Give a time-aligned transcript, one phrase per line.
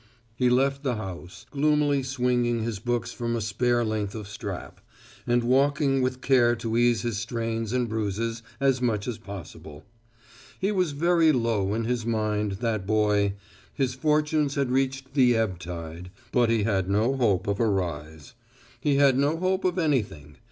[0.35, 4.81] He left the house, gloomily swinging his books from a spare length of strap,
[5.27, 9.85] and walking with care to ease his strains and bruises as much as possible.
[10.59, 13.35] He was very low in his mind, that boy.
[13.75, 18.33] His fortunes had reached the ebb tide, but he had no hope of a rise.
[18.79, 20.37] He had no hope of anything.